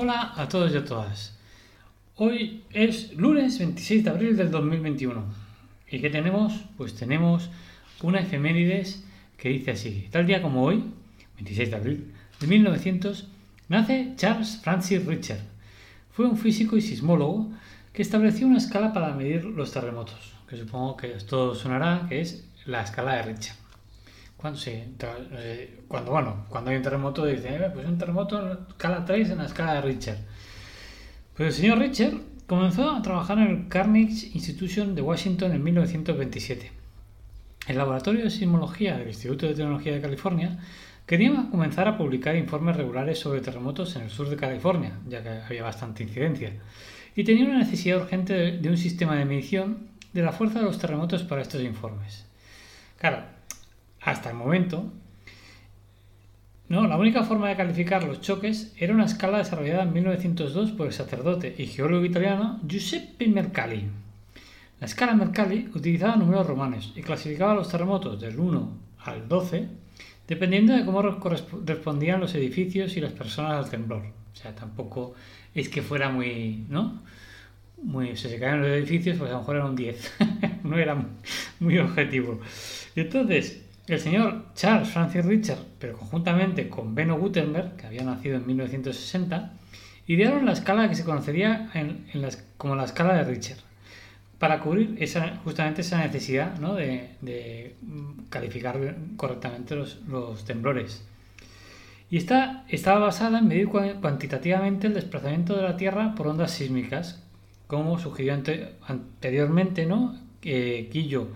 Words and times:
Hola 0.00 0.32
a 0.36 0.48
todos 0.48 0.72
y 0.72 0.76
a 0.76 0.84
todas. 0.84 1.36
Hoy 2.14 2.62
es 2.72 3.14
lunes 3.14 3.58
26 3.58 4.04
de 4.04 4.10
abril 4.10 4.36
del 4.36 4.48
2021. 4.48 5.24
¿Y 5.90 5.98
qué 6.00 6.08
tenemos? 6.08 6.52
Pues 6.76 6.94
tenemos 6.94 7.50
una 8.00 8.20
efemérides 8.20 9.04
que 9.36 9.48
dice 9.48 9.72
así. 9.72 10.06
Tal 10.12 10.24
día 10.24 10.40
como 10.40 10.62
hoy, 10.62 10.84
26 11.34 11.70
de 11.70 11.76
abril 11.76 12.14
de 12.38 12.46
1900, 12.46 13.26
nace 13.68 14.12
Charles 14.14 14.60
Francis 14.62 15.04
Richter. 15.04 15.40
Fue 16.12 16.26
un 16.26 16.38
físico 16.38 16.76
y 16.76 16.80
sismólogo 16.80 17.50
que 17.92 18.02
estableció 18.02 18.46
una 18.46 18.58
escala 18.58 18.92
para 18.92 19.14
medir 19.14 19.46
los 19.46 19.72
terremotos, 19.72 20.32
que 20.48 20.56
supongo 20.56 20.96
que 20.96 21.14
esto 21.14 21.56
sonará, 21.56 22.06
que 22.08 22.20
es 22.20 22.48
la 22.66 22.82
escala 22.82 23.14
de 23.14 23.22
Richter. 23.22 23.67
Cuando, 24.38 24.56
sí, 24.56 24.70
eh, 25.00 25.80
cuando, 25.88 26.12
bueno, 26.12 26.46
cuando 26.48 26.70
hay 26.70 26.76
un 26.76 26.82
terremoto, 26.84 27.26
dice, 27.26 27.56
eh, 27.56 27.70
pues 27.74 27.84
un 27.84 27.98
terremoto 27.98 28.66
escala 28.68 29.04
3 29.04 29.30
en 29.30 29.38
la 29.38 29.46
escala 29.46 29.74
de 29.74 29.80
Richter. 29.80 30.16
Pues 31.36 31.48
el 31.48 31.60
señor 31.60 31.78
Richter 31.80 32.14
comenzó 32.46 32.88
a 32.88 33.02
trabajar 33.02 33.38
en 33.38 33.48
el 33.48 33.68
Carnegie 33.68 34.30
Institution 34.34 34.94
de 34.94 35.02
Washington 35.02 35.50
en 35.50 35.64
1927. 35.64 36.70
El 37.66 37.78
laboratorio 37.78 38.22
de 38.22 38.30
sismología 38.30 38.96
del 38.96 39.08
Instituto 39.08 39.46
de 39.46 39.54
Tecnología 39.54 39.94
de 39.94 40.00
California 40.00 40.58
quería 41.04 41.48
comenzar 41.50 41.88
a 41.88 41.98
publicar 41.98 42.36
informes 42.36 42.76
regulares 42.76 43.18
sobre 43.18 43.40
terremotos 43.40 43.96
en 43.96 44.02
el 44.02 44.10
sur 44.10 44.30
de 44.30 44.36
California, 44.36 45.00
ya 45.08 45.20
que 45.20 45.30
había 45.30 45.64
bastante 45.64 46.04
incidencia, 46.04 46.52
y 47.16 47.24
tenía 47.24 47.44
una 47.44 47.58
necesidad 47.58 48.00
urgente 48.00 48.52
de 48.52 48.68
un 48.68 48.76
sistema 48.76 49.16
de 49.16 49.24
medición 49.24 49.88
de 50.12 50.22
la 50.22 50.30
fuerza 50.30 50.60
de 50.60 50.66
los 50.66 50.78
terremotos 50.78 51.24
para 51.24 51.42
estos 51.42 51.60
informes. 51.62 52.24
Claro, 52.98 53.37
hasta 54.00 54.30
el 54.30 54.36
momento, 54.36 54.92
no, 56.68 56.86
la 56.86 56.98
única 56.98 57.24
forma 57.24 57.48
de 57.48 57.56
calificar 57.56 58.04
los 58.04 58.20
choques 58.20 58.74
era 58.78 58.92
una 58.92 59.06
escala 59.06 59.38
desarrollada 59.38 59.84
en 59.84 59.92
1902 59.94 60.72
por 60.72 60.86
el 60.86 60.92
sacerdote 60.92 61.54
y 61.56 61.66
geólogo 61.66 62.04
italiano 62.04 62.60
Giuseppe 62.66 63.26
Mercalli. 63.26 63.84
La 64.78 64.86
escala 64.86 65.14
Mercalli 65.14 65.70
utilizaba 65.74 66.16
números 66.16 66.46
romanos 66.46 66.92
y 66.94 67.00
clasificaba 67.00 67.54
los 67.54 67.70
terremotos 67.70 68.20
del 68.20 68.38
1 68.38 68.76
al 69.04 69.28
12 69.28 69.68
dependiendo 70.28 70.74
de 70.74 70.84
cómo 70.84 71.00
respondían 71.00 72.20
los 72.20 72.34
edificios 72.34 72.96
y 72.98 73.00
las 73.00 73.12
personas 73.12 73.64
al 73.64 73.70
temblor. 73.70 74.02
O 74.32 74.36
sea, 74.36 74.54
tampoco 74.54 75.14
es 75.54 75.70
que 75.70 75.80
fuera 75.80 76.10
muy, 76.10 76.66
¿no? 76.68 77.02
Muy, 77.82 78.14
si 78.14 78.28
se 78.28 78.38
caían 78.38 78.60
los 78.60 78.68
edificios, 78.68 79.16
pues 79.16 79.30
a 79.30 79.34
lo 79.34 79.38
mejor 79.40 79.56
era 79.56 79.64
un 79.64 79.74
10. 79.74 80.12
no 80.64 80.76
era 80.76 81.02
muy 81.60 81.78
objetivo. 81.78 82.40
Entonces, 82.94 83.64
el 83.94 84.00
señor 84.00 84.44
Charles 84.54 84.88
Francis 84.88 85.24
Richard, 85.24 85.64
pero 85.78 85.96
conjuntamente 85.96 86.68
con 86.68 86.94
Benno 86.94 87.18
Gutenberg, 87.18 87.76
que 87.76 87.86
había 87.86 88.02
nacido 88.02 88.36
en 88.36 88.46
1960, 88.46 89.52
idearon 90.06 90.44
la 90.46 90.52
escala 90.52 90.88
que 90.88 90.94
se 90.94 91.04
conocería 91.04 91.70
como 92.56 92.76
la 92.76 92.84
escala 92.84 93.14
de 93.14 93.24
Richard, 93.24 93.58
para 94.38 94.60
cubrir 94.60 94.96
esa, 94.98 95.36
justamente 95.44 95.80
esa 95.80 95.98
necesidad 95.98 96.52
de, 96.52 97.74
calificar 98.28 98.96
correctamente 99.16 99.74
los, 99.74 100.44
temblores. 100.44 101.04
Y 102.10 102.16
esta 102.16 102.64
estaba 102.68 103.00
basada 103.00 103.38
en 103.38 103.48
medir 103.48 103.68
cuantitativamente 103.68 104.86
el 104.86 104.94
desplazamiento 104.94 105.56
de 105.56 105.62
la 105.62 105.76
Tierra 105.76 106.14
por 106.14 106.26
ondas 106.26 106.52
sísmicas, 106.52 107.22
como 107.66 107.98
sugirió 107.98 108.34
anteriormente 108.86 109.84
¿no? 109.84 110.18
Eh, 110.42 110.88
Quillo 110.90 111.28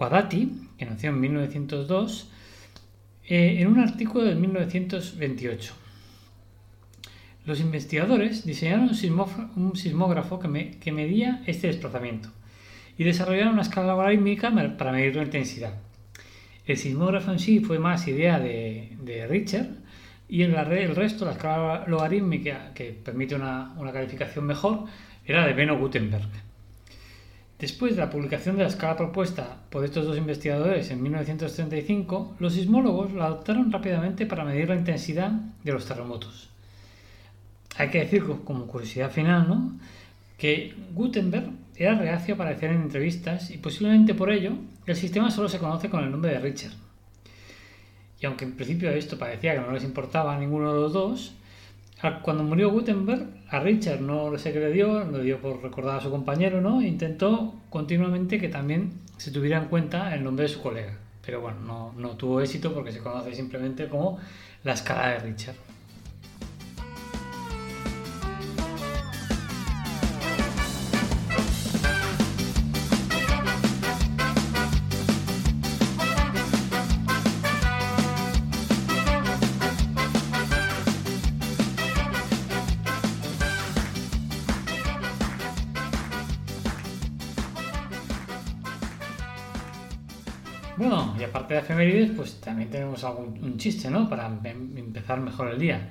Guadati, 0.00 0.50
que 0.78 0.86
nació 0.86 1.10
en 1.10 1.20
1902, 1.20 2.30
eh, 3.26 3.56
en 3.60 3.68
un 3.68 3.80
artículo 3.80 4.24
de 4.24 4.34
1928. 4.34 5.74
Los 7.44 7.60
investigadores 7.60 8.46
diseñaron 8.46 8.88
un, 9.56 9.76
sismógrafo 9.76 10.40
que, 10.40 10.92
medía 10.92 11.42
este 11.46 11.66
desplazamiento 11.66 12.30
y 12.96 13.04
desarrollaron 13.04 13.52
una 13.52 13.62
escala 13.62 13.92
logarítmica 13.92 14.50
para 14.78 14.92
medir 14.92 15.16
la 15.16 15.24
intensidad. 15.24 15.74
El 16.64 16.78
sismógrafo 16.78 17.32
en 17.32 17.38
sí 17.38 17.60
fue 17.60 17.78
más 17.78 18.08
idea 18.08 18.40
de, 18.40 18.96
de 19.02 19.26
Richard 19.26 19.68
y 20.30 20.44
el, 20.44 20.54
resto, 20.96 21.26
la 21.26 21.32
escala 21.32 21.84
logarítmica 21.86 22.72
que 22.72 22.92
permite 22.92 23.34
una, 23.34 23.74
calificación 23.92 24.46
mejor, 24.46 24.86
era 25.26 25.46
de 25.46 25.52
Benno 25.52 25.78
Gutenberg. 25.78 26.49
Después 27.60 27.94
de 27.94 28.00
la 28.00 28.08
publicación 28.08 28.56
de 28.56 28.62
la 28.62 28.70
escala 28.70 28.96
propuesta 28.96 29.58
por 29.68 29.84
estos 29.84 30.06
dos 30.06 30.16
investigadores 30.16 30.90
en 30.90 31.02
1935, 31.02 32.36
los 32.38 32.54
sismólogos 32.54 33.12
la 33.12 33.26
adoptaron 33.26 33.70
rápidamente 33.70 34.24
para 34.24 34.44
medir 34.44 34.70
la 34.70 34.76
intensidad 34.76 35.30
de 35.62 35.72
los 35.72 35.84
terremotos. 35.84 36.48
Hay 37.76 37.90
que 37.90 38.00
decir, 38.00 38.24
como 38.44 38.66
curiosidad 38.66 39.10
final, 39.10 39.46
¿no? 39.46 39.78
que 40.38 40.74
Gutenberg 40.94 41.50
era 41.76 41.98
reacio 41.98 42.32
a 42.32 42.36
aparecer 42.36 42.70
en 42.70 42.80
entrevistas 42.80 43.50
y 43.50 43.58
posiblemente 43.58 44.14
por 44.14 44.32
ello 44.32 44.52
el 44.86 44.96
sistema 44.96 45.30
solo 45.30 45.50
se 45.50 45.58
conoce 45.58 45.90
con 45.90 46.02
el 46.02 46.10
nombre 46.10 46.32
de 46.32 46.40
Richard. 46.40 46.72
Y 48.20 48.26
aunque 48.26 48.46
en 48.46 48.56
principio 48.56 48.90
esto 48.90 49.18
parecía 49.18 49.54
que 49.54 49.60
no 49.60 49.72
les 49.72 49.84
importaba 49.84 50.34
a 50.34 50.38
ninguno 50.38 50.72
de 50.72 50.80
los 50.80 50.92
dos, 50.94 51.34
cuando 52.22 52.42
murió 52.44 52.70
Gutenberg, 52.70 53.26
a 53.48 53.60
Richard 53.60 54.00
no 54.00 54.36
se 54.38 54.52
le 54.52 54.72
dio, 54.72 55.04
lo 55.04 55.18
dio 55.18 55.38
por 55.38 55.62
recordar 55.62 55.98
a 55.98 56.00
su 56.00 56.10
compañero, 56.10 56.60
¿no? 56.60 56.80
Intentó 56.82 57.54
continuamente 57.68 58.38
que 58.38 58.48
también 58.48 58.92
se 59.18 59.30
tuviera 59.30 59.58
en 59.58 59.66
cuenta 59.66 60.14
el 60.14 60.24
nombre 60.24 60.44
de 60.44 60.48
su 60.48 60.62
colega. 60.62 60.96
Pero 61.24 61.42
bueno, 61.42 61.60
no, 61.60 61.92
no 61.96 62.16
tuvo 62.16 62.40
éxito 62.40 62.72
porque 62.72 62.92
se 62.92 63.00
conoce 63.00 63.34
simplemente 63.34 63.88
como 63.88 64.18
la 64.64 64.72
escala 64.72 65.08
de 65.08 65.18
Richard. 65.18 65.56
Bueno, 90.80 91.14
y 91.20 91.22
aparte 91.24 91.52
de 91.52 91.60
efemérides, 91.60 92.12
pues 92.16 92.40
también 92.40 92.70
tenemos 92.70 93.04
algún, 93.04 93.38
un 93.44 93.58
chiste, 93.58 93.90
¿no? 93.90 94.08
Para 94.08 94.28
em, 94.44 94.78
empezar 94.78 95.20
mejor 95.20 95.50
el 95.50 95.58
día. 95.58 95.90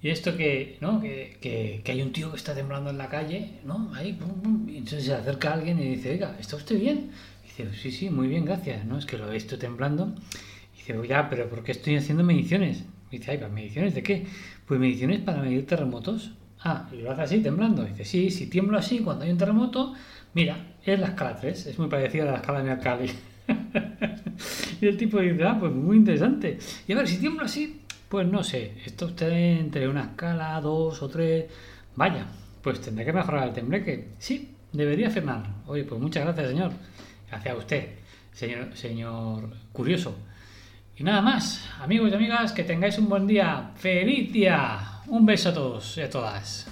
Y 0.00 0.08
esto 0.08 0.36
que, 0.36 0.78
¿no? 0.80 1.00
Que, 1.00 1.36
que, 1.40 1.90
hay 1.90 2.00
un 2.00 2.12
tío 2.12 2.30
que 2.30 2.36
está 2.36 2.54
temblando 2.54 2.90
en 2.90 2.98
la 2.98 3.08
calle, 3.08 3.58
¿no? 3.64 3.92
Ahí, 3.92 4.12
pum, 4.12 4.68
y 4.68 4.76
entonces 4.76 5.06
se 5.06 5.14
acerca 5.14 5.50
a 5.50 5.54
alguien 5.54 5.80
y 5.80 5.96
dice, 5.96 6.12
oiga, 6.12 6.36
¿está 6.38 6.54
usted 6.54 6.78
bien? 6.78 7.10
Dice, 7.42 7.74
sí, 7.74 7.90
sí, 7.90 8.08
muy 8.08 8.28
bien, 8.28 8.44
gracias, 8.44 8.84
¿no? 8.84 8.98
Es 8.98 9.04
que 9.04 9.18
lo 9.18 9.28
he 9.28 9.32
visto 9.32 9.58
temblando. 9.58 10.14
Y 10.76 10.78
dice, 10.78 10.96
oiga, 10.96 11.28
pero 11.28 11.48
¿por 11.48 11.64
qué 11.64 11.72
estoy 11.72 11.96
haciendo 11.96 12.22
mediciones? 12.22 12.84
Dice, 13.10 13.32
ay, 13.32 13.40
¿mediciones 13.52 13.96
de 13.96 14.04
qué? 14.04 14.26
Pues 14.64 14.78
mediciones 14.78 15.18
para 15.22 15.42
medir 15.42 15.66
terremotos. 15.66 16.30
Ah, 16.60 16.88
y 16.92 16.98
lo 17.02 17.10
hace 17.10 17.22
así, 17.22 17.40
temblando. 17.40 17.82
Dice, 17.82 18.04
sí, 18.04 18.30
si 18.30 18.46
tiemblo 18.46 18.78
así 18.78 19.00
cuando 19.00 19.24
hay 19.24 19.32
un 19.32 19.38
terremoto, 19.38 19.92
mira, 20.34 20.76
es 20.86 21.00
la 21.00 21.08
escala 21.08 21.34
3, 21.34 21.66
es 21.66 21.78
muy 21.80 21.88
parecida 21.88 22.22
a 22.22 22.26
la 22.26 22.36
escala 22.36 22.60
de 22.60 22.64
Mercalli. 22.66 23.10
y 24.80 24.86
el 24.86 24.96
tipo 24.96 25.20
dice, 25.20 25.44
ah, 25.44 25.56
pues 25.58 25.72
muy 25.72 25.96
interesante. 25.96 26.58
Y 26.86 26.92
a 26.92 26.96
ver, 26.96 27.08
si 27.08 27.18
tiemblo 27.18 27.44
así, 27.44 27.80
pues 28.08 28.26
no 28.26 28.42
sé, 28.42 28.74
esto 28.84 29.06
usted 29.06 29.30
entre 29.30 29.88
una 29.88 30.02
escala, 30.02 30.60
dos 30.60 31.02
o 31.02 31.08
tres, 31.08 31.46
vaya, 31.96 32.26
pues 32.62 32.80
tendré 32.80 33.04
que 33.04 33.12
mejorar 33.12 33.48
el 33.48 33.54
tembleque. 33.54 34.10
Sí, 34.18 34.54
debería 34.72 35.10
firmar. 35.10 35.44
Oye, 35.66 35.84
pues 35.84 36.00
muchas 36.00 36.24
gracias, 36.24 36.48
señor. 36.48 36.72
Gracias 37.28 37.54
a 37.54 37.58
usted, 37.58 37.88
señor, 38.32 38.76
señor 38.76 39.50
curioso. 39.72 40.14
Y 40.96 41.04
nada 41.04 41.22
más, 41.22 41.68
amigos 41.80 42.10
y 42.12 42.14
amigas, 42.14 42.52
que 42.52 42.64
tengáis 42.64 42.98
un 42.98 43.08
buen 43.08 43.26
día. 43.26 43.70
¡Feliz 43.76 44.32
día! 44.32 44.78
Un 45.06 45.24
beso 45.24 45.48
a 45.48 45.54
todos 45.54 45.96
y 45.96 46.02
a 46.02 46.10
todas. 46.10 46.68